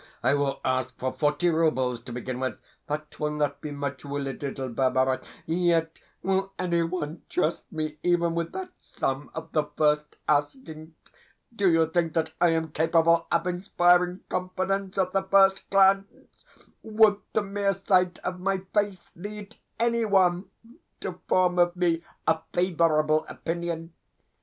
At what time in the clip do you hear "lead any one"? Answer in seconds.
19.15-20.49